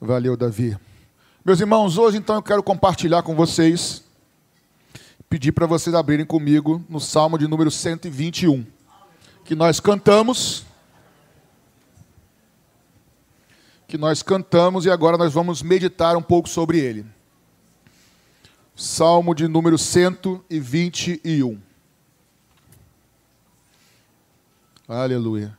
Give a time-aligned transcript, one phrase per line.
[0.00, 0.76] Valeu, Davi.
[1.42, 4.04] Meus irmãos, hoje então eu quero compartilhar com vocês,
[5.28, 8.66] pedir para vocês abrirem comigo no Salmo de número 121,
[9.42, 10.66] que nós cantamos,
[13.88, 17.06] que nós cantamos e agora nós vamos meditar um pouco sobre ele.
[18.74, 21.58] Salmo de número 121.
[24.86, 25.56] Aleluia.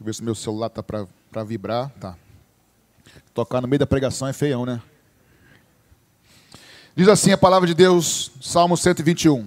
[0.00, 1.90] Deixa eu ver se meu celular está para vibrar.
[2.00, 2.16] Tá.
[3.34, 4.80] Tocar no meio da pregação é feião, né?
[6.96, 9.46] Diz assim a palavra de Deus, Salmo 121.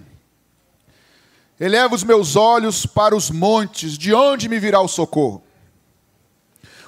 [1.60, 5.42] Eleva os meus olhos para os montes, de onde me virá o socorro?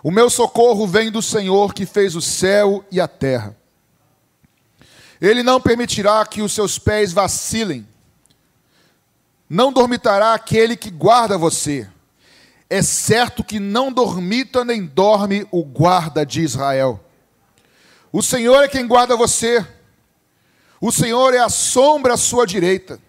[0.03, 3.57] O meu socorro vem do Senhor que fez o céu e a terra.
[5.19, 7.87] Ele não permitirá que os seus pés vacilem.
[9.49, 11.89] Não dormitará aquele que guarda você.
[12.69, 16.99] É certo que não dormita nem dorme o guarda de Israel.
[18.11, 19.65] O Senhor é quem guarda você.
[20.81, 22.99] O Senhor é a sombra à sua direita.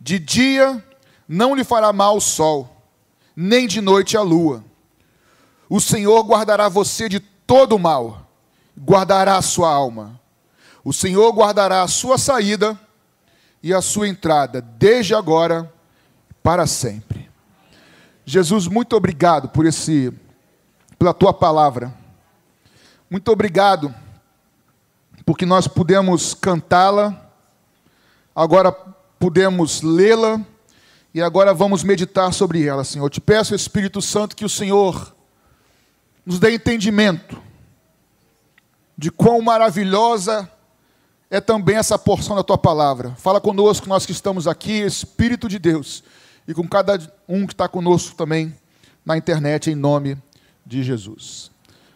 [0.00, 0.82] De dia
[1.28, 2.84] não lhe fará mal o sol,
[3.36, 4.64] nem de noite a lua.
[5.68, 8.28] O Senhor guardará você de todo o mal,
[8.78, 10.20] guardará a sua alma.
[10.84, 12.78] O Senhor guardará a sua saída
[13.62, 15.72] e a sua entrada, desde agora
[16.42, 17.21] para sempre.
[18.24, 20.12] Jesus, muito obrigado por esse
[20.96, 21.92] pela tua palavra.
[23.10, 23.92] Muito obrigado
[25.26, 27.30] porque nós pudemos cantá-la,
[28.34, 30.40] agora pudemos lê-la
[31.12, 33.06] e agora vamos meditar sobre ela, Senhor.
[33.06, 35.14] Eu te peço, Espírito Santo, que o Senhor
[36.24, 37.42] nos dê entendimento
[38.96, 40.48] de quão maravilhosa
[41.28, 43.16] é também essa porção da tua palavra.
[43.16, 46.04] Fala conosco, nós que estamos aqui, Espírito de Deus
[46.46, 46.98] e com cada
[47.28, 48.54] um que está conosco também
[49.04, 50.16] na internet, em nome
[50.64, 51.50] de Jesus.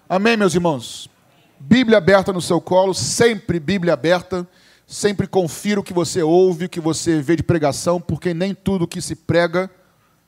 [0.09, 1.09] Amém, meus irmãos?
[1.59, 4.47] Bíblia aberta no seu colo, sempre Bíblia aberta,
[4.87, 8.87] sempre confira o que você ouve, o que você vê de pregação, porque nem tudo
[8.87, 9.71] que se prega,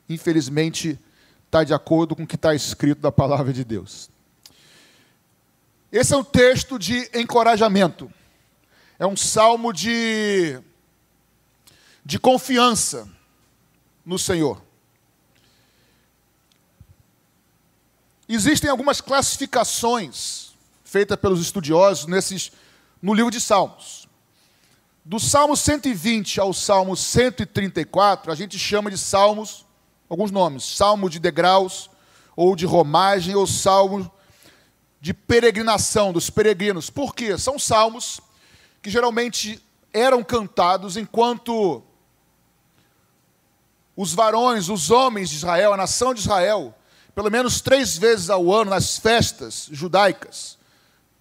[0.09, 0.99] infelizmente,
[1.45, 4.09] está de acordo com o que está escrito da palavra de Deus.
[5.91, 8.11] Esse é um texto de encorajamento,
[8.97, 10.59] é um salmo de,
[12.05, 13.07] de confiança
[14.09, 14.59] no Senhor.
[18.27, 20.53] Existem algumas classificações
[20.83, 22.51] feitas pelos estudiosos nesses,
[22.99, 24.07] no livro de Salmos.
[25.05, 29.63] Do Salmo 120 ao Salmo 134, a gente chama de salmos,
[30.09, 31.87] alguns nomes, salmo de degraus,
[32.35, 34.11] ou de romagem, ou salmo
[34.99, 36.89] de peregrinação dos peregrinos.
[36.89, 37.37] Por quê?
[37.37, 38.19] São salmos
[38.81, 41.83] que geralmente eram cantados enquanto
[44.01, 46.73] os varões, os homens de Israel, a nação de Israel,
[47.13, 50.57] pelo menos três vezes ao ano nas festas judaicas,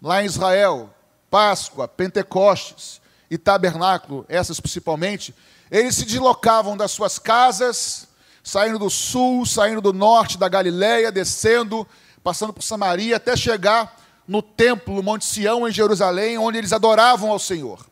[0.01, 0.89] lá em Israel,
[1.29, 5.35] Páscoa, Pentecostes e Tabernáculo, essas principalmente,
[5.73, 8.07] eles se deslocavam das suas casas,
[8.45, 11.85] saindo do sul, saindo do norte da Galileia, descendo,
[12.23, 17.33] passando por Samaria, até chegar no templo, no Monte Sião, em Jerusalém, onde eles adoravam
[17.33, 17.85] ao Senhor.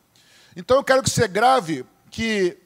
[0.55, 2.57] Então eu quero que você grave que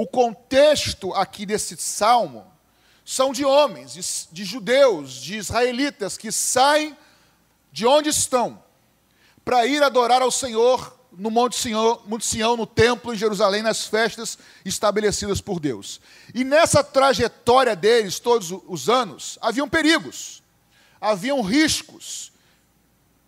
[0.00, 2.46] o contexto aqui desse salmo
[3.04, 6.96] são de homens, de judeus, de israelitas que saem
[7.72, 8.62] de onde estão
[9.44, 13.88] para ir adorar ao Senhor no Monte Sião, Monte Sião, no templo em Jerusalém, nas
[13.88, 16.00] festas estabelecidas por Deus.
[16.32, 20.44] E nessa trajetória deles, todos os anos, haviam perigos,
[21.00, 22.30] haviam riscos,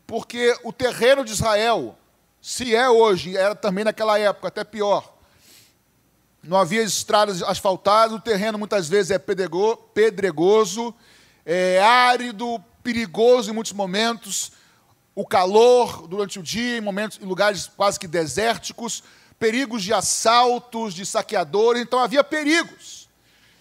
[0.06, 1.98] porque o terreno de Israel,
[2.40, 5.18] se é hoje, era também naquela época, até pior,
[6.42, 10.94] não havia estradas asfaltadas, o terreno muitas vezes é pedregoso,
[11.44, 14.52] é árido, perigoso em muitos momentos,
[15.14, 19.02] o calor durante o dia, em momentos, em lugares quase que desérticos,
[19.38, 23.08] perigos de assaltos, de saqueadores, então havia perigos.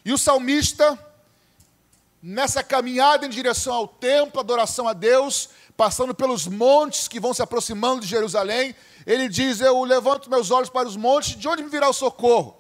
[0.06, 0.98] E o salmista,
[2.22, 7.42] nessa caminhada em direção ao templo, adoração a Deus, passando pelos montes que vão se
[7.42, 11.70] aproximando de Jerusalém, ele diz: Eu levanto meus olhos para os montes, de onde me
[11.70, 12.59] virá o socorro?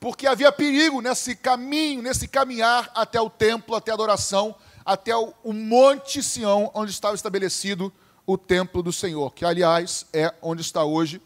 [0.00, 4.54] Porque havia perigo nesse caminho, nesse caminhar até o templo, até a adoração,
[4.84, 7.92] até o, Monte Sião, onde estava estabelecido
[8.26, 11.20] o templo do Senhor, que aliás é onde está hoje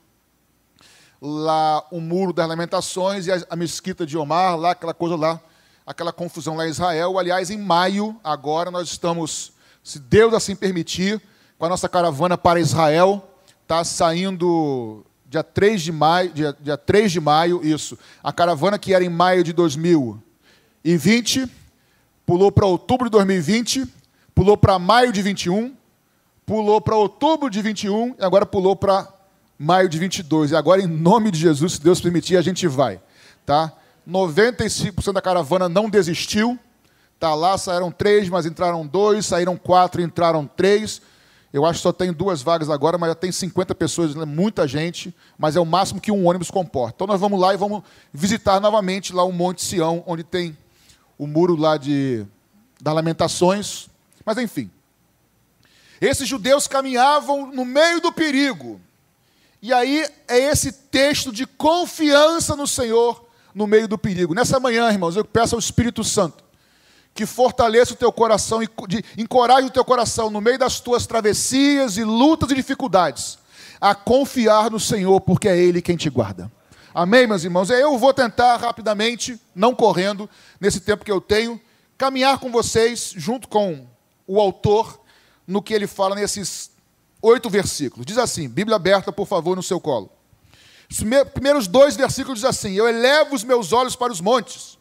[1.23, 5.41] lá o muro das lamentações e a, a mesquita de Omar, lá aquela coisa lá,
[5.87, 7.19] aquela confusão lá em Israel.
[7.19, 11.23] Aliás, em maio, agora nós estamos, se Deus assim permitir,
[11.56, 13.26] com a nossa caravana para Israel,
[13.62, 17.98] está saindo dia 3 de maio, dia, dia 3 de maio, isso.
[18.22, 21.50] A caravana que era em maio de 2020,
[22.25, 23.84] pulou para outubro de 2020,
[24.32, 25.75] pulou para maio de 21,
[26.46, 29.08] pulou para outubro de 21 e agora pulou para
[29.58, 30.52] maio de 22.
[30.52, 33.00] E agora, em nome de Jesus, se Deus permitir, a gente vai.
[33.44, 33.72] Tá?
[34.08, 36.56] 95% da caravana não desistiu.
[37.19, 41.02] Tá lá, saíram três, mas entraram dois, saíram quatro, entraram três.
[41.54, 44.24] Eu acho que só tem duas vagas agora, mas já tem 50 pessoas, né?
[44.24, 46.96] muita gente, mas é o máximo que um ônibus comporta.
[46.96, 50.58] Então nós vamos lá e vamos visitar novamente lá o Monte Sião, onde tem
[51.16, 52.26] o muro lá de
[52.82, 53.88] das Lamentações.
[54.26, 54.68] Mas enfim.
[56.00, 58.80] Esses judeus caminhavam no meio do perigo.
[59.62, 63.24] E aí é esse texto de confiança no Senhor
[63.54, 64.34] no meio do perigo.
[64.34, 66.44] Nessa manhã, irmãos, eu peço ao Espírito Santo
[67.14, 68.69] que fortaleça o teu coração e
[69.16, 73.38] encoraje o teu coração no meio das tuas travessias e lutas e dificuldades
[73.81, 76.50] a confiar no Senhor, porque é Ele quem te guarda.
[76.94, 77.70] Amém, meus irmãos?
[77.70, 80.28] Eu vou tentar rapidamente, não correndo,
[80.61, 81.61] nesse tempo que eu tenho,
[81.99, 83.87] caminhar com vocês, junto com
[84.26, 85.00] o autor,
[85.46, 86.70] no que ele fala nesses
[87.20, 88.06] oito versículos.
[88.06, 90.11] Diz assim, Bíblia aberta, por favor, no seu colo.
[90.90, 91.02] Os
[91.32, 94.74] primeiros dois versículos diz assim: Eu elevo os meus olhos para os montes.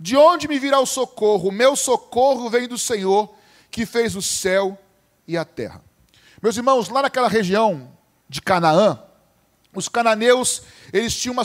[0.00, 1.50] De onde me virá o socorro?
[1.50, 3.34] Meu socorro vem do Senhor,
[3.70, 4.78] que fez o céu
[5.26, 5.82] e a terra.
[6.40, 7.90] Meus irmãos, lá naquela região
[8.28, 9.02] de Canaã,
[9.74, 10.62] os cananeus,
[10.92, 11.44] eles tinham uma,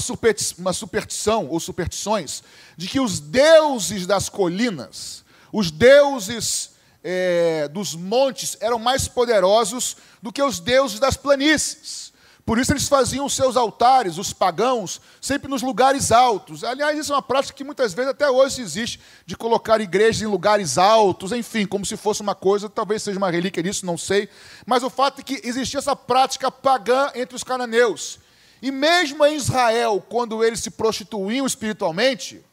[0.57, 2.41] uma superstição, ou superstições,
[2.77, 6.71] de que os deuses das colinas, os deuses
[7.03, 12.12] é, dos montes, eram mais poderosos do que os deuses das planícies.
[12.45, 16.63] Por isso eles faziam os seus altares, os pagãos, sempre nos lugares altos.
[16.63, 20.25] Aliás, isso é uma prática que muitas vezes até hoje existe, de colocar igrejas em
[20.25, 24.27] lugares altos, enfim, como se fosse uma coisa, talvez seja uma relíquia disso, não sei.
[24.65, 28.19] Mas o fato é que existia essa prática pagã entre os cananeus.
[28.61, 32.43] E mesmo em Israel, quando eles se prostituíam espiritualmente,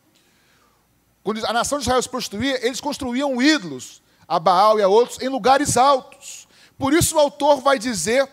[1.24, 5.20] quando a nação de Israel se prostituía, eles construíam ídolos, a Baal e a outros,
[5.20, 6.46] em lugares altos.
[6.78, 8.28] Por isso o autor vai dizer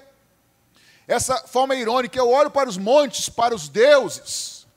[1.08, 4.68] essa forma irônica, eu olho para os montes, para os deuses,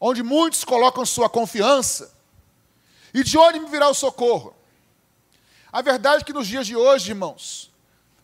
[0.00, 2.12] onde muitos colocam sua confiança,
[3.14, 4.54] e de onde me virá o socorro?
[5.72, 7.70] A verdade é que nos dias de hoje, irmãos,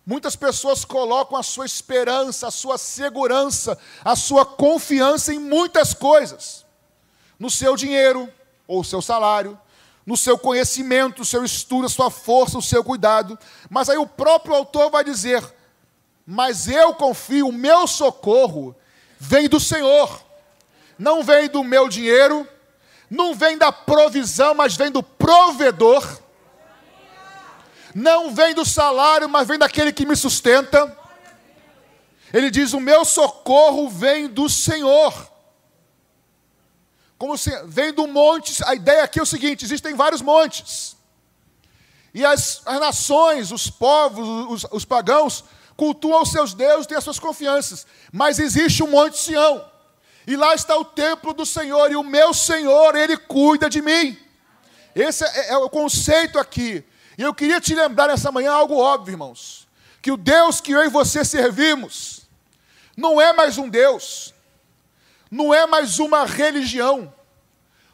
[0.05, 6.67] muitas pessoas colocam a sua esperança, a sua segurança, a sua confiança em muitas coisas.
[7.39, 8.33] No seu dinheiro,
[8.67, 9.59] ou seu salário,
[10.05, 13.39] no seu conhecimento, o seu estudo, a sua força, o seu cuidado.
[13.71, 15.43] Mas aí o próprio autor vai dizer:
[16.33, 18.75] mas eu confio, o meu socorro
[19.19, 20.25] vem do Senhor,
[20.99, 22.49] não vem do meu dinheiro,
[23.11, 26.03] não vem da provisão, mas vem do provedor,
[27.95, 30.97] não vem do salário, mas vem daquele que me sustenta.
[32.33, 35.31] Ele diz: O meu socorro vem do Senhor.
[37.19, 40.97] Como se vem do monte, a ideia aqui é o seguinte: existem vários montes.
[42.15, 45.45] E as, as nações, os povos, os, os pagãos,
[45.83, 47.85] cultuam os seus deuses, têm as suas confianças.
[48.13, 49.69] Mas existe um monte Sião.
[50.25, 54.17] E lá está o templo do Senhor, e o meu Senhor, Ele cuida de mim.
[54.95, 56.85] Esse é, é o conceito aqui.
[57.19, 59.67] E eu queria te lembrar nessa manhã algo óbvio, irmãos.
[60.01, 62.29] Que o Deus que eu e você servimos,
[62.97, 64.33] não é mais um Deus,
[65.29, 67.13] não é mais uma religião.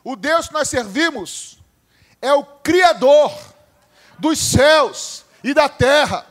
[0.04, 1.58] O Deus que nós servimos
[2.20, 3.32] é o Criador
[4.18, 6.26] dos céus e da terra.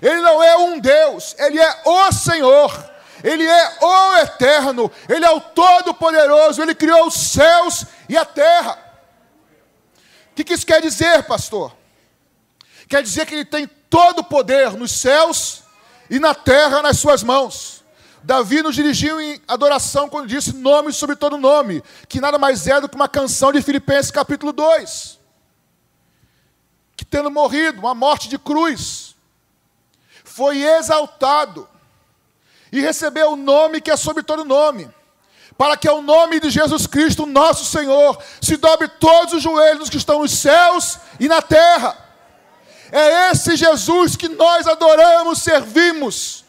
[0.00, 2.94] Ele não é um Deus, ele é o Senhor.
[3.22, 8.78] Ele é o eterno, ele é o todo-poderoso, ele criou os céus e a terra.
[10.30, 11.74] O que, isso quer dizer, pastor?
[12.86, 15.62] Quer dizer que ele tem todo o poder nos céus
[16.10, 17.84] e na terra nas suas mãos.
[18.24, 22.80] Davi nos dirigiu em adoração quando disse nome sobre todo nome, que nada mais é
[22.80, 25.20] do que uma canção de Filipenses capítulo 2.
[26.96, 29.03] Que tendo morrido, uma morte de cruz,
[30.34, 31.68] foi exaltado
[32.72, 34.90] e recebeu o nome que é sobre todo nome,
[35.56, 39.96] para que ao nome de Jesus Cristo, nosso Senhor, se dobre todos os joelhos que
[39.96, 41.96] estão nos céus e na terra.
[42.90, 46.44] É esse Jesus que nós adoramos, servimos.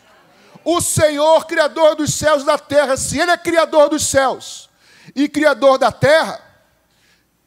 [0.63, 4.67] O Senhor, Criador dos céus e da terra, se Ele é Criador dos céus
[5.15, 6.41] e Criador da terra,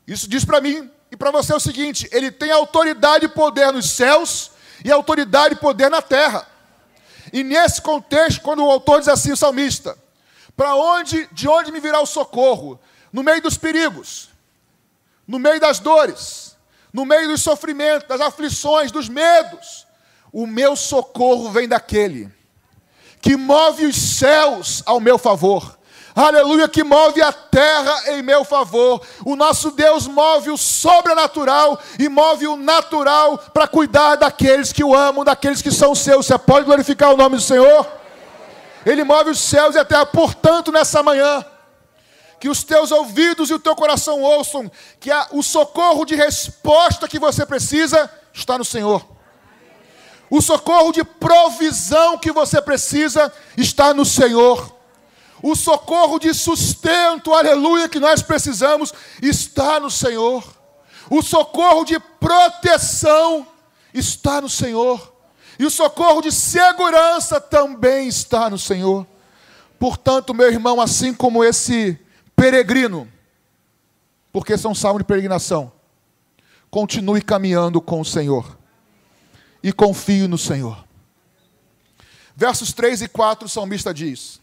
[0.06, 3.90] isso diz para mim e para você o seguinte: Ele tem autoridade e poder nos
[3.90, 4.52] céus
[4.84, 6.46] e autoridade e poder na terra.
[7.32, 9.96] E nesse contexto, quando o autor diz assim, o salmista,
[10.56, 12.80] para onde, de onde me virá o socorro?
[13.12, 14.30] No meio dos perigos,
[15.26, 16.56] no meio das dores,
[16.92, 19.86] no meio dos sofrimentos, das aflições, dos medos.
[20.32, 22.32] O meu socorro vem daquele
[23.20, 25.77] que move os céus ao meu favor.
[26.20, 29.00] Aleluia, que move a terra em meu favor.
[29.24, 34.96] O nosso Deus move o sobrenatural e move o natural para cuidar daqueles que o
[34.96, 36.26] amam, daqueles que são seus.
[36.26, 37.86] Você pode glorificar o nome do Senhor?
[38.84, 40.06] Ele move os céus e a terra.
[40.06, 41.46] Portanto, nessa manhã,
[42.40, 47.06] que os teus ouvidos e o teu coração ouçam que a, o socorro de resposta
[47.06, 49.06] que você precisa está no Senhor.
[50.28, 54.77] O socorro de provisão que você precisa está no Senhor.
[55.42, 58.92] O socorro de sustento, aleluia, que nós precisamos
[59.22, 60.44] está no Senhor.
[61.10, 63.46] O socorro de proteção
[63.94, 65.14] está no Senhor.
[65.58, 69.06] E o socorro de segurança também está no Senhor.
[69.78, 71.98] Portanto, meu irmão, assim como esse
[72.34, 73.10] peregrino,
[74.32, 75.72] porque são salmo de peregrinação,
[76.70, 78.58] continue caminhando com o Senhor
[79.62, 80.84] e confie no Senhor.
[82.36, 84.40] Versos 3 e 4, o salmista diz: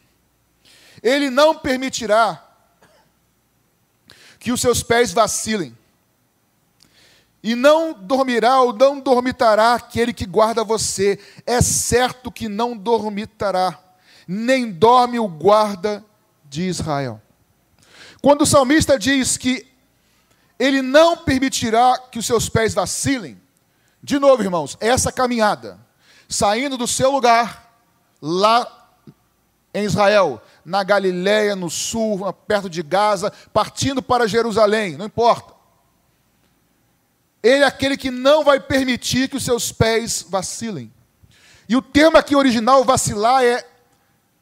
[1.06, 2.44] Ele não permitirá
[4.40, 5.78] que os seus pés vacilem,
[7.44, 13.80] e não dormirá ou não dormitará aquele que guarda você, é certo que não dormitará,
[14.28, 16.04] nem dorme o guarda
[16.46, 17.22] de Israel.
[18.20, 19.68] Quando o salmista diz que
[20.58, 23.40] ele não permitirá que os seus pés vacilem,
[24.02, 25.80] de novo, irmãos, essa caminhada,
[26.28, 27.78] saindo do seu lugar,
[28.20, 28.90] lá
[29.72, 35.54] em Israel, na Galiléia, no sul, perto de Gaza, partindo para Jerusalém, não importa.
[37.44, 40.92] Ele é aquele que não vai permitir que os seus pés vacilem.
[41.70, 43.64] E o termo aqui original, vacilar, é,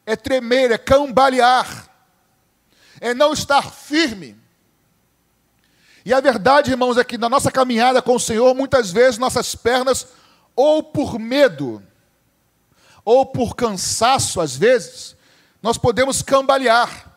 [0.06, 1.90] é tremer, é cambalear,
[3.00, 4.34] é não estar firme.
[6.06, 9.54] E a verdade, irmãos, é que na nossa caminhada com o Senhor, muitas vezes nossas
[9.54, 10.06] pernas,
[10.56, 11.82] ou por medo,
[13.04, 15.14] ou por cansaço, às vezes,
[15.64, 17.10] nós podemos cambalear.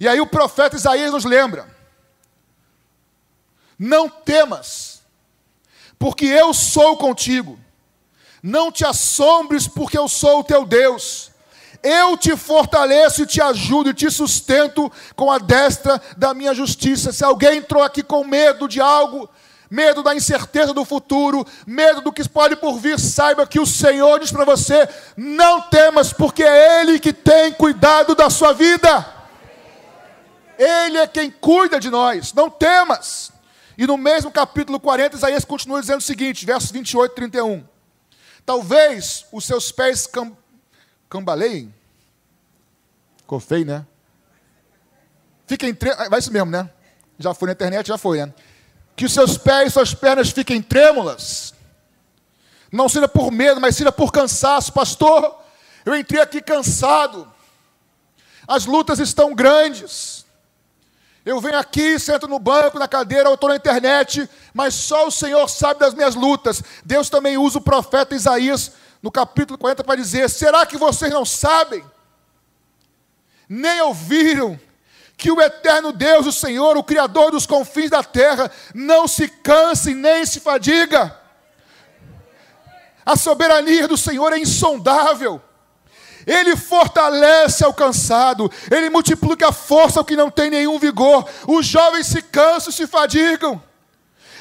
[0.00, 1.68] E aí o profeta Isaías nos lembra:
[3.78, 5.02] Não temas,
[5.98, 7.60] porque eu sou contigo.
[8.42, 11.30] Não te assombres, porque eu sou o teu Deus.
[11.82, 17.12] Eu te fortaleço e te ajudo e te sustento com a destra da minha justiça.
[17.12, 19.28] Se alguém entrou aqui com medo de algo,
[19.70, 24.20] medo da incerteza do futuro, medo do que pode por vir, saiba que o Senhor
[24.20, 29.14] diz para você: não temas, porque é Ele que tem cuidado da sua vida.
[30.58, 33.30] Ele é quem cuida de nós, não temas.
[33.76, 37.64] E no mesmo capítulo 40, Isaías continua dizendo o seguinte, versos 28 e 31.
[38.44, 40.34] Talvez os seus pés cam
[41.08, 41.72] cambaleiem,
[43.26, 43.84] Ficou feio, né?
[45.48, 46.08] Fiquem trêmulos.
[46.08, 46.70] Vai isso mesmo, né?
[47.18, 48.32] Já foi na internet, já foi, né?
[48.96, 51.54] Que os seus pés e suas pernas fiquem trêmulas.
[52.72, 54.72] Não seja por medo, mas seja por cansaço.
[54.72, 55.38] Pastor,
[55.84, 57.30] eu entrei aqui cansado.
[58.48, 60.24] As lutas estão grandes.
[61.24, 65.10] Eu venho aqui, sento no banco, na cadeira, eu estou na internet, mas só o
[65.10, 66.62] Senhor sabe das minhas lutas.
[66.84, 68.72] Deus também usa o profeta Isaías
[69.02, 71.84] no capítulo 40 para dizer: será que vocês não sabem?
[73.48, 74.58] nem ouviram
[75.16, 79.94] que o eterno Deus, o Senhor, o Criador dos confins da terra, não se canse
[79.94, 81.16] nem se fadiga.
[83.04, 85.40] A soberania do Senhor é insondável.
[86.26, 91.24] Ele fortalece ao cansado, ele multiplica a força ao que não tem nenhum vigor.
[91.46, 93.62] Os jovens se cansam, se fadigam.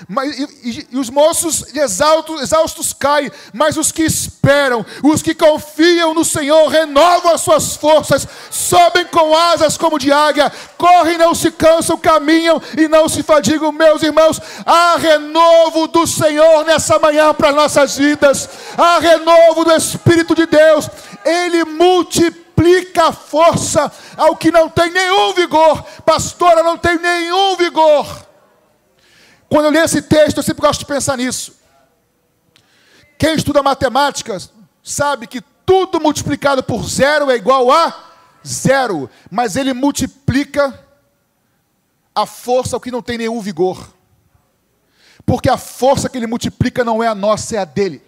[0.07, 6.13] Mas, e, e, os moços exaltos, exaustos caem, mas os que esperam, os que confiam
[6.13, 11.49] no Senhor, renovam as suas forças, sobem com asas como de águia, correm, não se
[11.49, 13.71] cansam, caminham e não se fadigam.
[13.71, 20.35] Meus irmãos, há renovo do Senhor nessa manhã para nossas vidas, há renovo do Espírito
[20.35, 20.89] de Deus,
[21.23, 28.24] Ele multiplica a força ao que não tem nenhum vigor, pastora, não tem nenhum vigor
[29.55, 31.55] quando eu leio esse texto, eu sempre gosto de pensar nisso.
[33.17, 34.37] Quem estuda matemática
[34.83, 38.11] sabe que tudo multiplicado por zero é igual a
[38.45, 40.77] zero, mas ele multiplica
[42.13, 43.93] a força ao que não tem nenhum vigor.
[45.25, 48.03] Porque a força que ele multiplica não é a nossa, é a dele.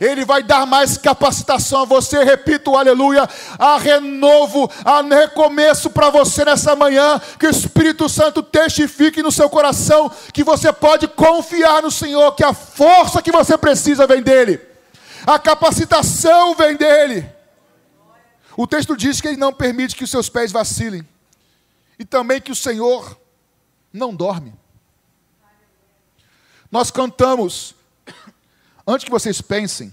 [0.00, 6.44] Ele vai dar mais capacitação a você, repito, aleluia, a renovo, a recomeço para você
[6.44, 11.90] nessa manhã, que o Espírito Santo testifique no seu coração que você pode confiar no
[11.90, 14.60] Senhor, que a força que você precisa vem dele,
[15.26, 17.28] a capacitação vem dele.
[18.56, 21.06] O texto diz que ele não permite que os seus pés vacilem,
[21.98, 23.18] e também que o Senhor
[23.92, 24.52] não dorme.
[26.70, 27.75] Nós cantamos
[28.86, 29.92] Antes que vocês pensem,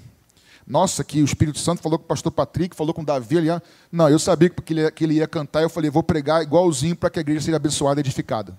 [0.66, 3.36] Nossa, que o Espírito Santo falou com o pastor Patrick, falou com Davi.
[3.36, 3.62] Ele ia...
[3.92, 5.62] Não, eu sabia que ele, ia, que ele ia cantar.
[5.62, 8.58] Eu falei, vou pregar igualzinho para que a igreja seja abençoada e edificada.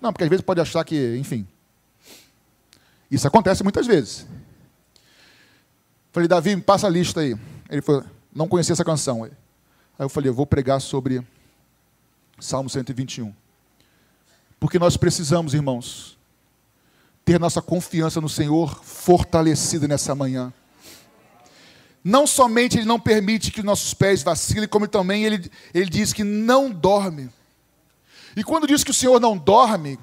[0.00, 1.46] Não, porque às vezes pode achar que, enfim.
[3.10, 4.26] Isso acontece muitas vezes.
[6.12, 7.36] Falei, Davi, me passa a lista aí.
[7.70, 8.04] Ele falou,
[8.34, 9.22] não conhecia essa canção.
[9.22, 9.30] Aí
[9.98, 11.24] eu falei, eu vou pregar sobre
[12.40, 13.32] Salmo 121.
[14.58, 16.17] Porque nós precisamos, irmãos,
[17.28, 20.50] ter nossa confiança no Senhor fortalecida nessa manhã.
[22.02, 26.24] Não somente Ele não permite que nossos pés vacilem, como também Ele, ele diz que
[26.24, 27.28] não dorme.
[28.34, 29.98] E quando diz que o Senhor não dorme,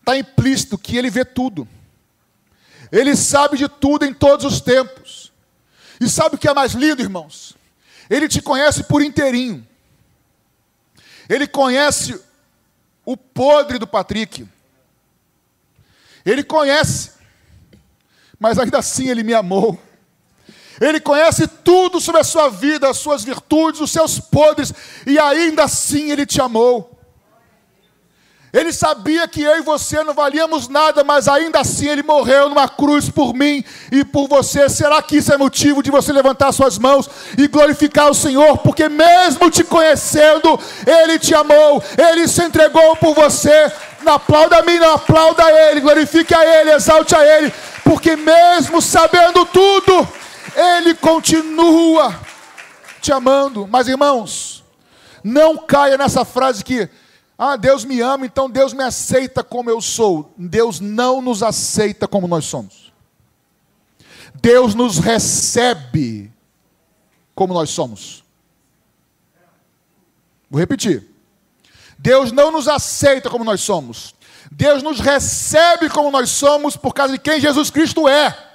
[0.00, 1.68] está implícito que Ele vê tudo.
[2.90, 5.32] Ele sabe de tudo em todos os tempos.
[6.00, 7.56] E sabe o que é mais lindo, irmãos?
[8.10, 9.64] Ele te conhece por inteirinho.
[11.28, 12.20] Ele conhece
[13.04, 14.44] o podre do Patrick.
[16.30, 17.12] Ele conhece,
[18.38, 19.80] mas ainda assim ele me amou.
[20.78, 24.72] Ele conhece tudo sobre a sua vida, as suas virtudes, os seus podres,
[25.06, 26.98] e ainda assim ele te amou.
[28.52, 32.68] Ele sabia que eu e você não valíamos nada, mas ainda assim ele morreu numa
[32.68, 34.68] cruz por mim e por você.
[34.68, 38.58] Será que isso é motivo de você levantar suas mãos e glorificar o Senhor?
[38.58, 43.70] Porque mesmo te conhecendo, ele te amou, ele se entregou por você
[44.02, 47.52] não aplauda a mim, não aplauda a Ele, glorifique a Ele, exalte a Ele,
[47.84, 50.08] porque mesmo sabendo tudo,
[50.54, 52.18] Ele continua
[53.00, 53.66] te amando.
[53.66, 54.64] Mas irmãos,
[55.22, 56.88] não caia nessa frase que,
[57.36, 60.32] ah, Deus me ama, então Deus me aceita como eu sou.
[60.36, 62.92] Deus não nos aceita como nós somos.
[64.34, 66.32] Deus nos recebe
[67.34, 68.24] como nós somos.
[70.50, 71.07] Vou repetir.
[71.98, 74.14] Deus não nos aceita como nós somos.
[74.50, 78.46] Deus nos recebe como nós somos por causa de quem Jesus Cristo é.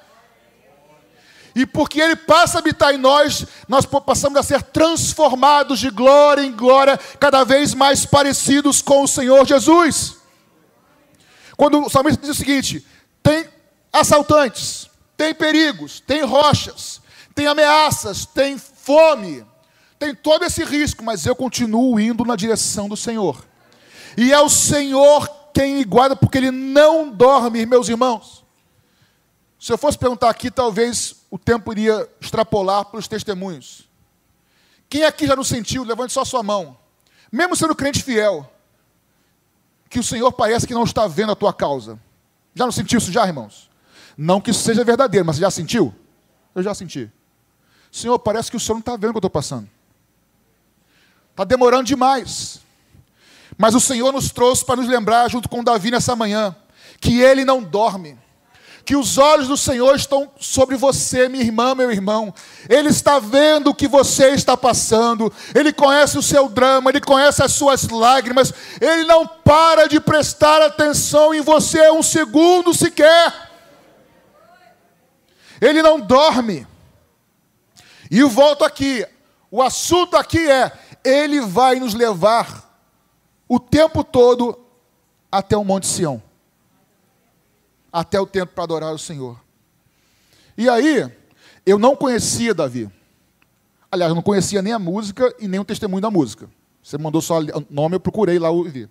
[1.56, 6.42] E porque Ele passa a habitar em nós, nós passamos a ser transformados de glória
[6.42, 10.16] em glória, cada vez mais parecidos com o Senhor Jesus.
[11.56, 12.84] Quando o salmista diz o seguinte:
[13.22, 13.48] tem
[13.92, 17.02] assaltantes, tem perigos, tem rochas,
[17.36, 19.46] tem ameaças, tem fome,
[20.04, 23.46] tem todo esse risco, mas eu continuo indo na direção do Senhor.
[24.18, 28.44] E é o Senhor quem me guarda, porque Ele não dorme, meus irmãos.
[29.58, 33.88] Se eu fosse perguntar aqui, talvez o tempo iria extrapolar pelos testemunhos.
[34.90, 36.78] Quem aqui já não sentiu, levante só sua mão.
[37.32, 38.52] Mesmo sendo crente fiel,
[39.90, 41.98] que o Senhor parece que não está vendo a tua causa.
[42.54, 43.70] Já não sentiu isso já, irmãos?
[44.18, 45.96] Não que isso seja verdadeiro, mas você já sentiu?
[46.54, 47.10] Eu já senti.
[47.90, 49.70] Senhor, parece que o Senhor não está vendo o que eu estou passando.
[51.34, 52.60] Está demorando demais.
[53.58, 56.56] Mas o Senhor nos trouxe para nos lembrar, junto com Davi nessa manhã,
[57.02, 58.18] que ele não dorme.
[58.86, 62.34] Que os olhos do Senhor estão sobre você, minha irmã, meu irmão.
[62.70, 65.34] Ele está vendo o que você está passando.
[65.56, 68.54] Ele conhece o seu drama, ele conhece as suas lágrimas.
[68.80, 73.50] Ele não para de prestar atenção em você um segundo sequer.
[75.60, 76.68] Ele não dorme.
[78.12, 79.04] E eu volto aqui.
[79.50, 80.72] O assunto aqui é:
[81.04, 82.70] ele vai nos levar
[83.48, 84.60] o tempo todo
[85.32, 86.22] até o Monte Sião
[87.94, 89.40] até o templo para adorar o Senhor.
[90.58, 91.08] E aí,
[91.64, 92.90] eu não conhecia Davi.
[93.92, 96.50] Aliás, eu não conhecia nem a música e nem o testemunho da música.
[96.82, 98.90] Você mandou só o nome, eu procurei lá e vi.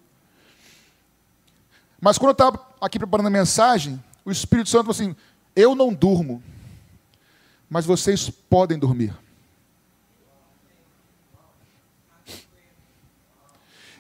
[2.00, 5.16] Mas quando eu estava aqui preparando a mensagem, o Espírito Santo falou assim:
[5.54, 6.40] Eu não durmo,
[7.68, 9.12] mas vocês podem dormir.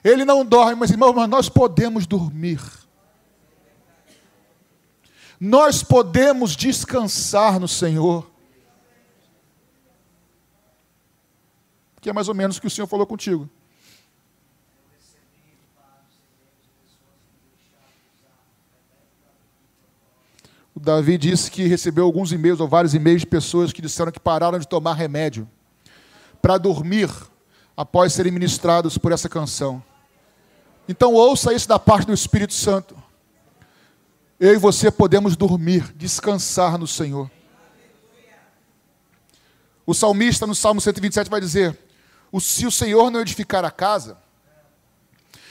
[0.04, 2.60] Ele não dorme, mas irmão, mas nós podemos dormir.
[5.38, 8.30] Nós podemos descansar no Senhor.
[12.00, 13.48] Que é mais ou menos o que o Senhor falou contigo.
[20.74, 24.18] O Davi disse que recebeu alguns e-mails ou vários e-mails de pessoas que disseram que
[24.18, 25.48] pararam de tomar remédio
[26.40, 27.08] para dormir
[27.76, 29.82] após serem ministrados por essa canção.
[30.88, 32.96] Então ouça isso da parte do Espírito Santo.
[34.38, 37.30] Eu e você podemos dormir, descansar no Senhor.
[39.86, 41.78] O salmista no Salmo 127 vai dizer:
[42.40, 44.16] se o Senhor não edificar a casa,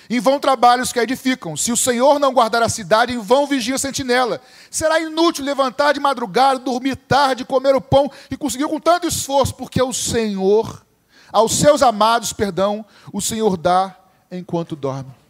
[0.09, 1.55] em vão trabalhos que a edificam.
[1.55, 4.41] Se o Senhor não guardar a cidade, em vão vigia a sentinela.
[4.69, 9.55] Será inútil levantar de madrugada, dormir tarde, comer o pão que conseguiu com tanto esforço,
[9.55, 10.85] porque o Senhor,
[11.31, 13.95] aos seus amados, perdão, o Senhor dá
[14.29, 15.20] enquanto dorme.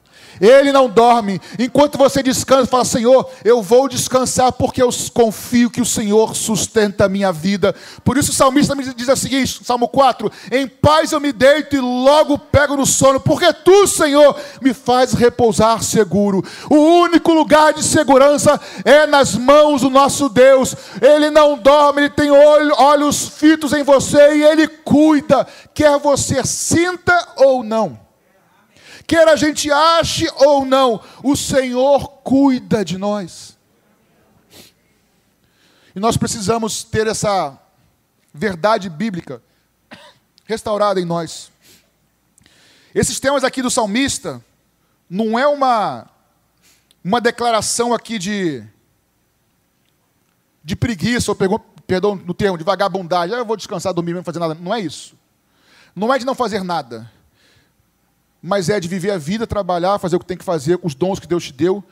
[0.41, 1.39] Ele não dorme.
[1.59, 7.05] Enquanto você descansa, fala: Senhor, eu vou descansar porque eu confio que o Senhor sustenta
[7.05, 7.75] a minha vida.
[8.03, 11.75] Por isso o salmista me diz o seguinte: Salmo 4: Em paz eu me deito
[11.75, 16.43] e logo pego no sono, porque tu, Senhor, me faz repousar seguro.
[16.67, 20.75] O único lugar de segurança é nas mãos do nosso Deus.
[20.99, 27.27] Ele não dorme, ele tem olhos fitos em você e ele cuida, quer você sinta
[27.37, 28.10] ou não
[29.11, 33.57] quer a gente ache ou não, o Senhor cuida de nós.
[35.93, 37.59] E nós precisamos ter essa
[38.33, 39.43] verdade bíblica
[40.45, 41.51] restaurada em nós.
[42.95, 44.41] Esses temas aqui do salmista
[45.09, 46.07] não é uma
[47.03, 48.63] uma declaração aqui de
[50.63, 53.35] de preguiça, ou perdão no termo, de vagabundagem.
[53.35, 54.53] Ah, eu vou descansar, dormir, não fazer nada.
[54.53, 55.17] Não é isso.
[55.93, 57.11] Não é de não fazer nada
[58.41, 60.95] mas é de viver a vida, trabalhar, fazer o que tem que fazer com os
[60.95, 61.83] dons que Deus te deu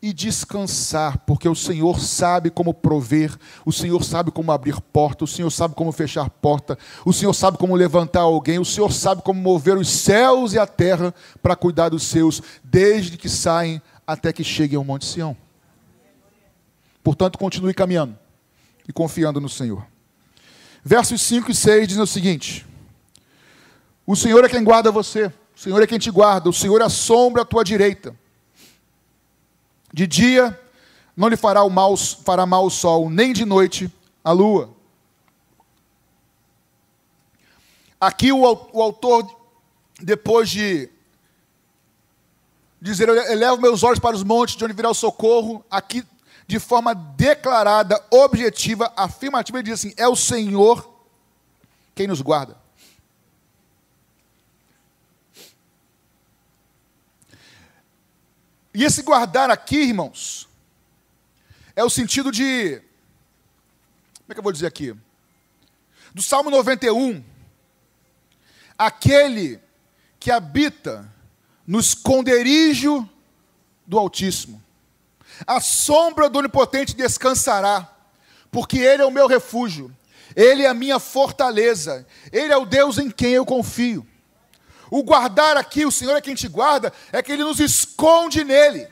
[0.00, 5.26] e descansar, porque o Senhor sabe como prover, o Senhor sabe como abrir porta, o
[5.26, 9.40] Senhor sabe como fechar porta, o Senhor sabe como levantar alguém, o Senhor sabe como
[9.40, 14.44] mover os céus e a terra para cuidar dos seus, desde que saem até que
[14.44, 15.36] cheguem ao Monte Sião.
[17.02, 18.16] Portanto, continue caminhando
[18.86, 19.84] e confiando no Senhor.
[20.84, 22.64] Versos 5 e 6 dizem o seguinte:
[24.06, 26.84] O Senhor é quem guarda você o Senhor é quem te guarda, o Senhor é
[26.84, 28.14] a tua direita.
[29.92, 30.56] De dia
[31.16, 33.92] não lhe fará, o mal, fará mal o sol, nem de noite
[34.22, 34.70] a lua.
[38.00, 38.38] Aqui o,
[38.72, 39.28] o autor,
[40.00, 40.88] depois de
[42.80, 46.06] dizer, elevo meus olhos para os montes, de onde virá o socorro, aqui
[46.46, 50.88] de forma declarada, objetiva, afirmativa, ele diz assim: é o Senhor
[51.96, 52.67] quem nos guarda.
[58.78, 60.48] E esse guardar aqui, irmãos,
[61.74, 62.80] é o sentido de.
[64.20, 64.94] Como é que eu vou dizer aqui?
[66.14, 67.24] Do Salmo 91.
[68.78, 69.58] Aquele
[70.20, 71.12] que habita
[71.66, 73.10] no esconderijo
[73.84, 74.62] do Altíssimo.
[75.44, 77.92] A sombra do Onipotente descansará,
[78.48, 79.92] porque Ele é o meu refúgio,
[80.36, 84.06] Ele é a minha fortaleza, Ele é o Deus em quem eu confio.
[84.90, 88.88] O guardar aqui, o Senhor é quem te guarda, é que Ele nos esconde nele.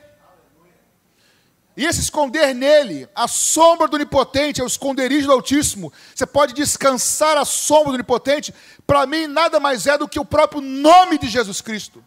[1.76, 5.92] E esse esconder nele, a sombra do Onipotente, é o esconderijo do Altíssimo.
[6.14, 8.54] Você pode descansar a sombra do Onipotente.
[8.86, 12.02] Para mim, nada mais é do que o próprio nome de Jesus Cristo.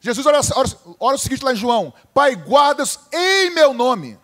[0.00, 4.18] Jesus, olha, olha, olha o seguinte lá em João: Pai, guardas em meu nome.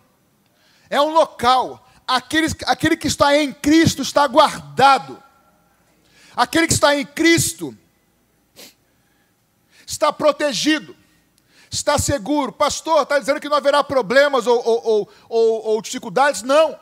[0.89, 1.87] É um local.
[2.05, 5.22] Aquele, aquele que está em Cristo está guardado.
[6.35, 7.77] Aquele que está em Cristo
[9.85, 10.95] está protegido,
[11.69, 12.51] está seguro.
[12.51, 16.41] Pastor, está dizendo que não haverá problemas ou, ou, ou, ou dificuldades?
[16.41, 16.77] Não.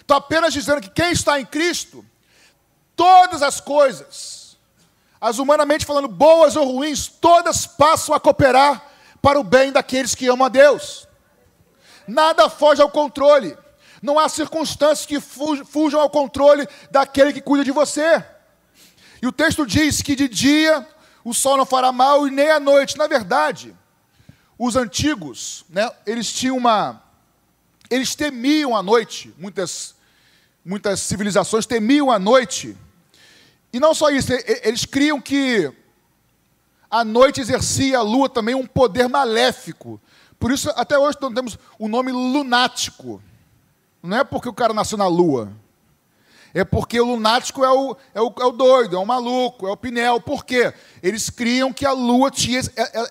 [0.00, 2.04] Estou apenas dizendo que quem está em Cristo,
[2.94, 4.56] todas as coisas,
[5.20, 8.84] as humanamente falando, boas ou ruins, todas passam a cooperar
[9.20, 11.08] para o bem daqueles que amam a Deus.
[12.06, 13.56] Nada foge ao controle.
[14.00, 18.24] Não há circunstâncias que fujam ao controle daquele que cuida de você.
[19.20, 20.86] E o texto diz que de dia
[21.24, 22.96] o sol não fará mal e nem à noite.
[22.96, 23.74] Na verdade,
[24.58, 27.02] os antigos, né, eles tinham uma.
[27.90, 29.34] Eles temiam a noite.
[29.38, 29.94] Muitas,
[30.64, 32.76] muitas civilizações temiam a noite.
[33.72, 35.72] E não só isso, eles criam que
[36.90, 40.00] a noite exercia a lua também um poder maléfico.
[40.38, 43.22] Por isso, até hoje, temos o nome lunático.
[44.02, 45.52] Não é porque o cara nasceu na lua.
[46.56, 49.70] É porque o lunático é o, é o, é o doido, é o maluco, é
[49.70, 50.18] o pinel.
[50.18, 50.72] Por quê?
[51.02, 52.62] Eles criam que a lua tinha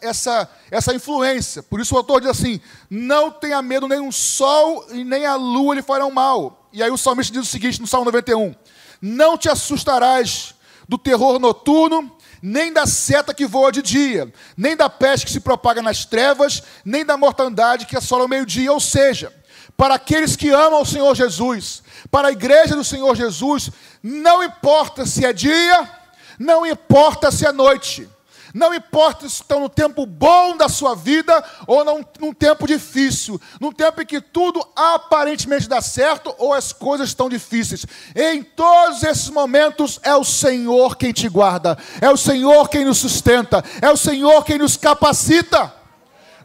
[0.02, 1.62] essa, essa influência.
[1.62, 5.36] Por isso o autor diz assim: não tenha medo, nem o sol e nem a
[5.36, 6.68] lua lhe farão mal.
[6.74, 8.56] E aí o salmista diz o seguinte no Salmo 91:
[9.00, 10.56] Não te assustarás
[10.90, 15.40] do terror noturno, nem da seta que voa de dia, nem da peste que se
[15.40, 18.74] propaga nas trevas, nem da mortandade que assola ao meio-dia.
[18.74, 19.32] Ou seja,
[19.78, 21.84] para aqueles que amam o Senhor Jesus,
[22.16, 23.70] para a igreja do Senhor Jesus,
[24.02, 25.92] não importa se é dia,
[26.40, 28.08] não importa se é noite,
[28.54, 33.38] não importa se estão no tempo bom da sua vida ou não, num tempo difícil,
[33.60, 37.86] num tempo em que tudo aparentemente dá certo ou as coisas estão difíceis.
[38.16, 43.00] Em todos esses momentos é o Senhor quem te guarda, é o Senhor quem nos
[43.00, 45.74] sustenta, é o Senhor quem nos capacita.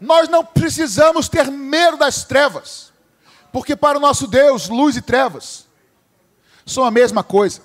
[0.00, 2.89] Nós não precisamos ter medo das trevas.
[3.52, 5.66] Porque para o nosso Deus, luz e trevas
[6.64, 7.62] são a mesma coisa.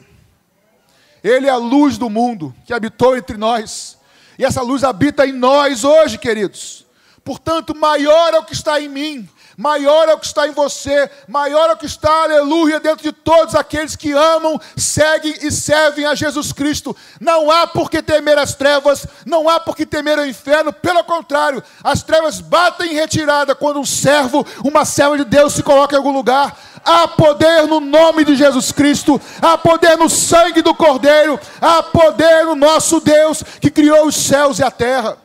[1.23, 3.97] Ele é a luz do mundo que habitou entre nós.
[4.37, 6.85] E essa luz habita em nós hoje, queridos.
[7.23, 11.09] Portanto, maior é o que está em mim, maior é o que está em você,
[11.27, 16.05] maior é o que está, aleluia, dentro de todos aqueles que amam, seguem e servem
[16.05, 16.95] a Jesus Cristo.
[17.19, 21.03] Não há por que temer as trevas, não há por que temer o inferno, pelo
[21.03, 25.95] contrário, as trevas batem em retirada quando um servo, uma serva de Deus se coloca
[25.95, 26.57] em algum lugar.
[26.83, 32.45] Há poder no nome de Jesus Cristo, há poder no sangue do Cordeiro, há poder
[32.45, 35.24] no nosso Deus que criou os céus e a terra.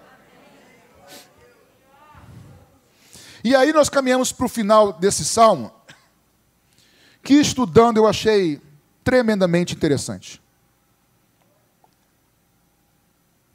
[3.43, 5.73] E aí nós caminhamos para o final desse salmo,
[7.23, 8.61] que estudando eu achei
[9.03, 10.41] tremendamente interessante.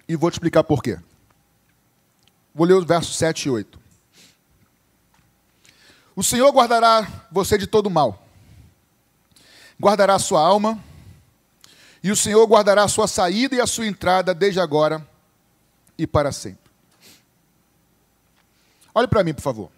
[0.07, 0.99] E vou te explicar por quê.
[2.53, 3.79] Vou ler os versos 7 e 8.
[6.15, 8.25] O Senhor guardará você de todo mal,
[9.79, 10.81] guardará a sua alma,
[12.01, 15.05] e o Senhor guardará a sua saída e a sua entrada desde agora
[15.97, 16.71] e para sempre.
[18.93, 19.74] Olhe para mim, por favor.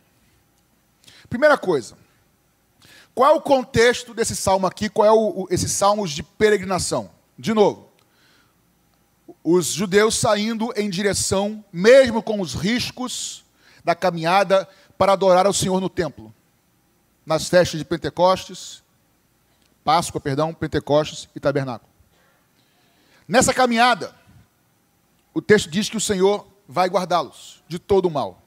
[1.29, 1.97] Primeira coisa,
[3.13, 4.89] qual é o contexto desse salmo aqui?
[4.89, 7.09] Qual é o, o, esses salmos de peregrinação?
[7.37, 7.89] De novo,
[9.43, 13.43] os judeus saindo em direção, mesmo com os riscos
[13.83, 16.33] da caminhada, para adorar ao Senhor no templo.
[17.25, 18.83] Nas festas de Pentecostes,
[19.83, 21.89] Páscoa, perdão, Pentecostes e Tabernáculo.
[23.27, 24.13] Nessa caminhada,
[25.33, 28.41] o texto diz que o Senhor vai guardá-los de todo o mal.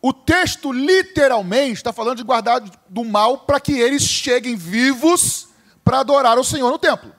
[0.00, 5.48] O texto literalmente está falando de guardar do mal para que eles cheguem vivos
[5.84, 7.12] para adorar o Senhor no templo.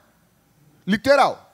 [0.86, 1.54] Literal.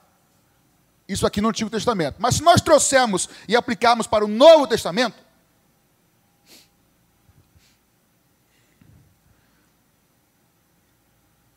[1.08, 2.16] Isso aqui no Antigo Testamento.
[2.18, 5.22] Mas se nós trouxermos e aplicarmos para o Novo Testamento,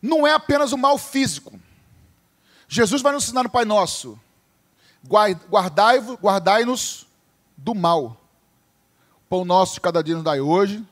[0.01, 1.59] não é apenas o mal físico.
[2.67, 4.19] Jesus vai nos ensinar no Pai Nosso:
[5.07, 6.65] guardai-nos guardai
[7.55, 8.26] do mal.
[9.29, 10.85] Pão nosso de cada dia nos dai hoje,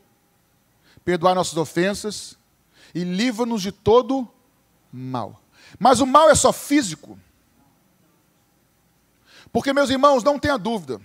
[1.04, 2.38] perdoar nossas ofensas
[2.94, 4.28] e livra-nos de todo
[4.92, 5.42] mal.
[5.80, 7.20] Mas o mal é só físico?
[9.52, 11.00] Porque, meus irmãos, não tenha dúvida,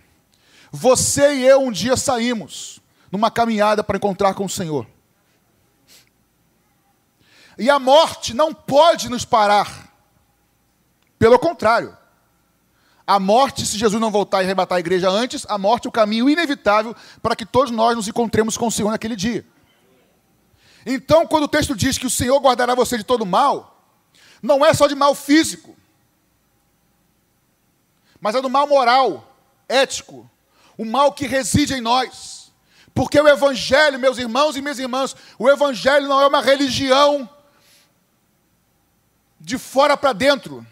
[0.72, 4.86] você e eu um dia saímos numa caminhada para encontrar com o Senhor.
[7.58, 9.92] E a morte não pode nos parar.
[11.18, 11.96] Pelo contrário,
[13.10, 15.92] a morte, se Jesus não voltar e arrebatar a igreja antes, a morte é o
[15.92, 19.44] caminho inevitável para que todos nós nos encontremos com o Senhor naquele dia.
[20.86, 23.84] Então, quando o texto diz que o Senhor guardará você de todo mal,
[24.40, 25.76] não é só de mal físico,
[28.20, 29.36] mas é do mal moral,
[29.68, 30.30] ético,
[30.78, 32.52] o mal que reside em nós.
[32.94, 37.28] Porque o Evangelho, meus irmãos e minhas irmãs, o Evangelho não é uma religião
[39.40, 40.64] de fora para dentro.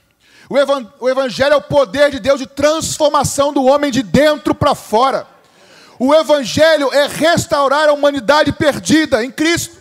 [0.49, 5.27] O Evangelho é o poder de Deus de transformação do homem de dentro para fora.
[5.99, 9.77] O Evangelho é restaurar a humanidade perdida em Cristo.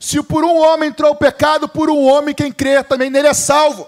[0.00, 3.34] Se por um homem entrou o pecado, por um homem quem crê também nele é
[3.34, 3.86] salvo.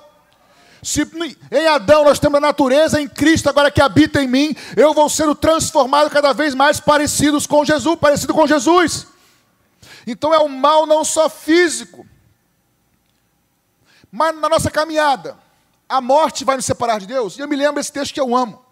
[0.82, 1.02] Se
[1.50, 5.08] em Adão nós temos a natureza, em Cristo agora que habita em mim, eu vou
[5.08, 9.06] sendo transformado cada vez mais parecidos com Jesus, parecido com Jesus.
[10.06, 12.06] Então é um mal não só físico,
[14.12, 15.36] mas na nossa caminhada
[15.90, 17.37] a morte vai nos separar de Deus?
[17.37, 18.64] E eu me lembro esse texto que eu amo.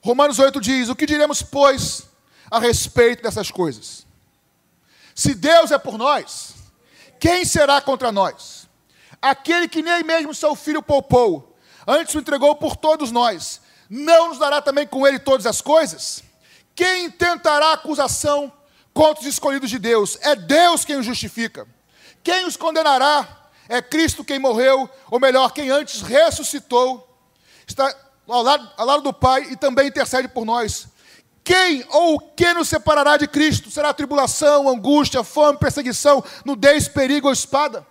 [0.00, 2.04] Romanos 8 diz: O que diremos, pois,
[2.50, 4.06] a respeito dessas coisas?
[5.14, 6.54] Se Deus é por nós,
[7.20, 8.66] quem será contra nós?
[9.20, 11.54] Aquele que nem mesmo seu filho poupou,
[11.86, 16.24] antes o entregou por todos nós, não nos dará também com ele todas as coisas?
[16.74, 18.50] Quem intentará acusação
[18.94, 20.16] contra os escolhidos de Deus?
[20.22, 21.68] É Deus quem os justifica.
[22.22, 23.39] Quem os condenará?
[23.70, 27.08] É Cristo quem morreu, ou melhor, quem antes ressuscitou,
[27.64, 27.94] está
[28.28, 30.88] ao lado, ao lado do Pai e também intercede por nós.
[31.44, 33.70] Quem ou o que nos separará de Cristo?
[33.70, 37.86] Será tribulação, angústia, fome, perseguição, nudez, perigo ou espada?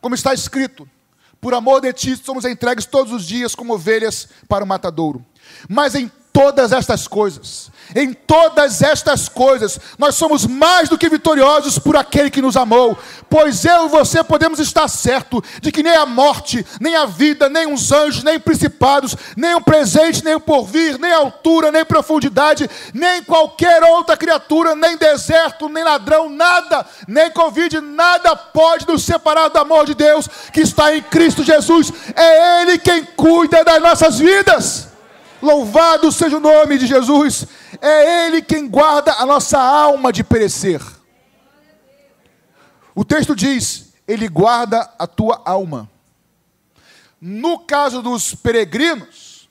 [0.00, 0.88] Como está escrito,
[1.40, 5.26] por amor de ti somos entregues todos os dias como ovelhas para o matadouro.
[5.68, 11.78] Mas em todas estas coisas, em todas estas coisas, nós somos mais do que vitoriosos
[11.78, 12.96] por aquele que nos amou,
[13.28, 17.50] pois eu e você podemos estar certo de que nem a morte, nem a vida,
[17.50, 21.84] nem os anjos, nem principados, nem o presente, nem o porvir, nem a altura, nem
[21.84, 29.02] profundidade, nem qualquer outra criatura, nem deserto, nem ladrão, nada, nem Covid, nada pode nos
[29.02, 31.92] separar do amor de Deus que está em Cristo Jesus.
[32.16, 34.91] É Ele quem cuida das nossas vidas.
[35.42, 37.46] Louvado seja o nome de Jesus.
[37.80, 40.80] É Ele quem guarda a nossa alma de perecer.
[42.94, 45.90] O texto diz: Ele guarda a tua alma.
[47.20, 49.48] No caso dos peregrinos,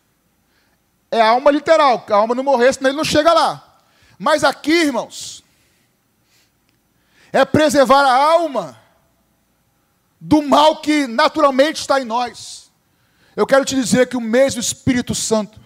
[1.11, 3.83] é alma literal, a alma não morrer, senão ele não chega lá.
[4.17, 5.43] Mas aqui, irmãos,
[7.33, 8.79] é preservar a alma
[10.19, 12.71] do mal que naturalmente está em nós.
[13.35, 15.59] Eu quero te dizer que o mesmo Espírito Santo,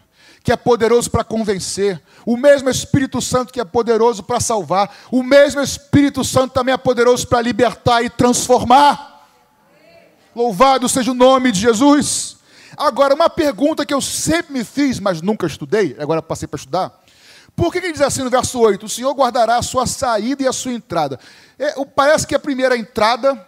[0.45, 5.21] que é poderoso para convencer, o mesmo Espírito Santo que é poderoso para salvar, o
[5.23, 9.27] mesmo Espírito Santo também é poderoso para libertar e transformar.
[10.35, 12.37] Louvado seja o nome de Jesus.
[12.77, 17.03] Agora, uma pergunta que eu sempre me fiz, mas nunca estudei, agora passei para estudar.
[17.55, 18.85] Por que, que diz assim no verso 8?
[18.85, 21.19] O Senhor guardará a sua saída e a sua entrada.
[21.57, 23.47] É, parece que a primeira entrada,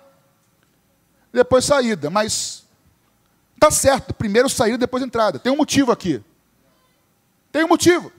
[1.31, 2.67] depois saída, mas
[3.59, 5.39] Tá certo, primeiro saída, depois entrada.
[5.39, 6.23] Tem um motivo aqui.
[7.57, 8.11] Tem um motivo.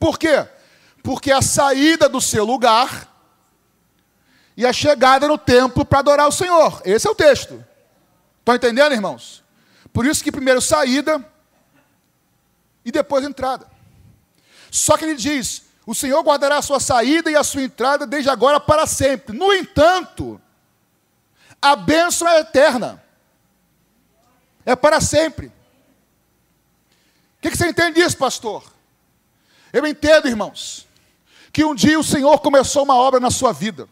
[0.00, 0.44] Por quê?
[1.00, 3.08] Porque a saída do seu lugar
[4.56, 6.82] e a chegada no templo para adorar o Senhor.
[6.84, 7.64] Esse é o texto.
[8.40, 9.44] Estão entendendo, irmãos?
[9.92, 11.24] Por isso que primeiro saída
[12.84, 13.68] e depois entrada.
[14.72, 18.28] Só que ele diz: o Senhor guardará a sua saída e a sua entrada desde
[18.28, 19.38] agora para sempre.
[19.38, 20.42] No entanto,
[21.62, 23.00] a bênção é eterna.
[24.66, 25.52] É para sempre.
[27.42, 28.62] O que, que você entende disso, pastor?
[29.72, 30.86] Eu entendo, irmãos,
[31.52, 33.88] que um dia o Senhor começou uma obra na sua vida.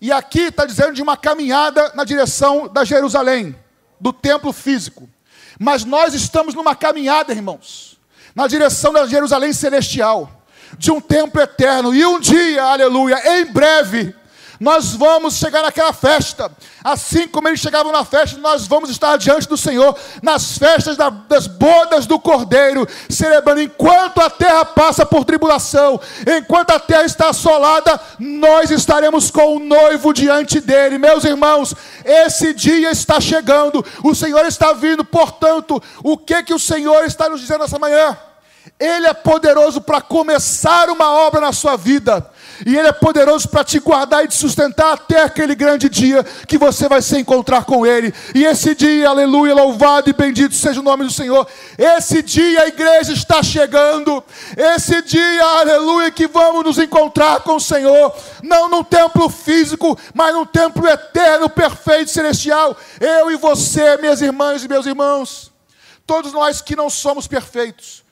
[0.00, 3.54] E aqui está dizendo de uma caminhada na direção da Jerusalém,
[4.00, 5.10] do templo físico.
[5.58, 8.00] Mas nós estamos numa caminhada, irmãos,
[8.34, 10.42] na direção da Jerusalém celestial,
[10.78, 11.94] de um templo eterno.
[11.94, 14.16] E um dia, aleluia, em breve,
[14.60, 16.52] nós vamos chegar naquela festa.
[16.84, 21.08] Assim como eles chegavam na festa, nós vamos estar diante do Senhor, nas festas da,
[21.08, 27.30] das bodas do Cordeiro, celebrando enquanto a terra passa por tribulação, enquanto a terra está
[27.30, 30.98] assolada, nós estaremos com o noivo diante dele.
[30.98, 36.58] Meus irmãos, esse dia está chegando, o Senhor está vindo, portanto, o que que o
[36.58, 38.16] Senhor está nos dizendo essa manhã?
[38.78, 42.29] Ele é poderoso para começar uma obra na sua vida.
[42.66, 46.58] E Ele é poderoso para te guardar e te sustentar até aquele grande dia que
[46.58, 48.12] você vai se encontrar com Ele.
[48.34, 51.46] E esse dia, aleluia, louvado e bendito seja o nome do Senhor.
[51.78, 54.22] Esse dia a igreja está chegando.
[54.56, 58.14] Esse dia, aleluia, que vamos nos encontrar com o Senhor.
[58.42, 62.76] Não num templo físico, mas num templo eterno, perfeito, celestial.
[63.00, 65.50] Eu e você, minhas irmãs e meus irmãos.
[66.06, 68.02] Todos nós que não somos perfeitos,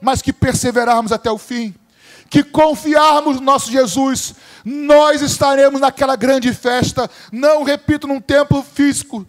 [0.00, 1.74] mas que perseverarmos até o fim
[2.34, 9.24] que confiarmos no nosso Jesus, nós estaremos naquela grande festa, não, repito, num templo físico,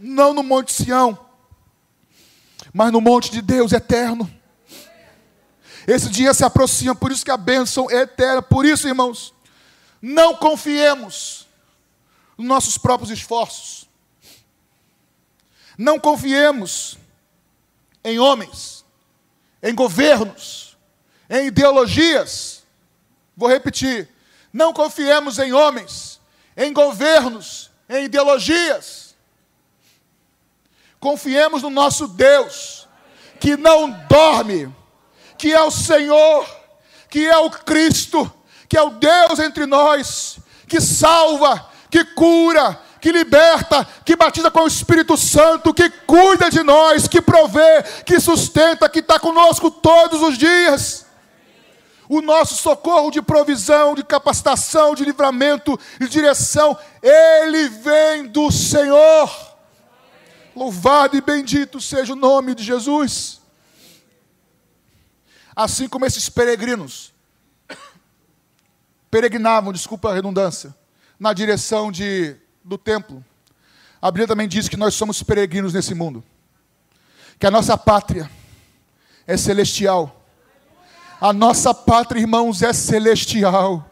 [0.00, 1.18] não no Monte Sião,
[2.72, 4.30] mas no monte de Deus eterno.
[5.84, 8.40] Esse dia se aproxima, por isso que a bênção é eterna.
[8.40, 9.34] Por isso, irmãos,
[10.00, 11.48] não confiemos
[12.36, 13.88] nos nossos próprios esforços.
[15.76, 16.96] Não confiemos
[18.04, 18.84] em homens,
[19.60, 20.67] em governos,
[21.28, 22.62] em ideologias.
[23.36, 24.08] Vou repetir:
[24.52, 26.20] não confiemos em homens,
[26.56, 29.16] em governos, em ideologias.
[30.98, 32.88] Confiemos no nosso Deus,
[33.38, 34.74] que não dorme,
[35.36, 36.44] que é o Senhor,
[37.08, 38.32] que é o Cristo,
[38.68, 44.62] que é o Deus entre nós, que salva, que cura, que liberta, que batiza com
[44.62, 50.20] o Espírito Santo, que cuida de nós, que provê, que sustenta, que está conosco todos
[50.20, 51.06] os dias
[52.08, 59.30] o nosso socorro de provisão, de capacitação, de livramento, de direção, ele vem do Senhor.
[60.56, 63.40] Louvado e bendito seja o nome de Jesus.
[65.54, 67.12] Assim como esses peregrinos
[69.10, 70.74] peregrinavam, desculpa a redundância,
[71.18, 73.24] na direção de, do templo.
[74.00, 76.24] A Bíblia também diz que nós somos peregrinos nesse mundo,
[77.38, 78.30] que a nossa pátria
[79.26, 80.17] é celestial
[81.20, 83.84] a nossa pátria, irmãos, é celestial.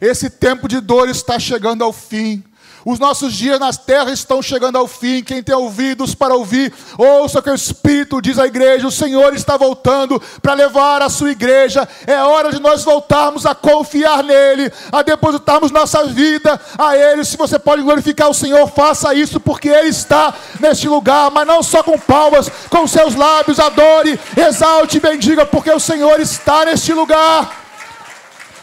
[0.00, 2.42] Esse tempo de dor está chegando ao fim.
[2.84, 5.22] Os nossos dias na terra estão chegando ao fim.
[5.22, 8.88] Quem tem ouvidos para ouvir, ouça o que o Espírito diz à igreja.
[8.88, 11.88] O Senhor está voltando para levar a sua igreja.
[12.06, 17.24] É hora de nós voltarmos a confiar nele, a depositarmos nossa vida a Ele.
[17.24, 21.30] Se você pode glorificar o Senhor, faça isso, porque Ele está neste lugar.
[21.30, 26.18] Mas não só com palmas, com seus lábios, adore, exalte e bendiga, porque o Senhor
[26.20, 27.62] está neste lugar.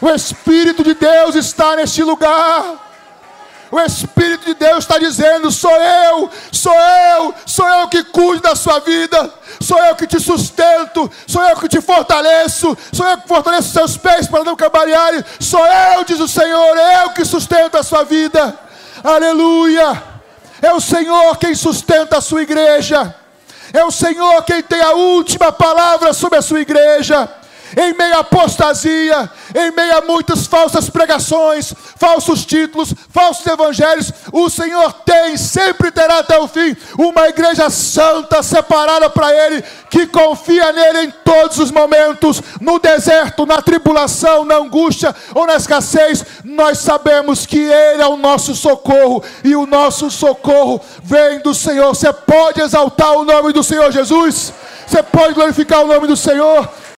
[0.00, 2.89] O Espírito de Deus está neste lugar.
[3.70, 8.56] O Espírito de Deus está dizendo: sou eu, sou eu, sou eu que cuido da
[8.56, 13.28] sua vida, sou eu que te sustento, sou eu que te fortaleço, sou eu que
[13.28, 17.82] fortaleço seus pés para não cambalearem, sou eu, diz o Senhor, eu que sustento a
[17.82, 18.58] sua vida.
[19.04, 20.02] Aleluia!
[20.60, 23.14] É o Senhor quem sustenta a sua igreja.
[23.72, 27.39] É o Senhor quem tem a última palavra sobre a sua igreja
[27.76, 34.48] em meio à apostasia, em meio a muitas falsas pregações, falsos títulos, falsos evangelhos, o
[34.48, 40.72] Senhor tem, sempre terá até o fim, uma igreja santa, separada para Ele, que confia
[40.72, 46.78] nele em todos os momentos, no deserto, na tribulação, na angústia ou na escassez, nós
[46.78, 51.94] sabemos que Ele é o nosso socorro, e o nosso socorro vem do Senhor.
[51.94, 54.52] Você pode exaltar o nome do Senhor Jesus?
[54.86, 56.68] Você pode glorificar o nome do Senhor?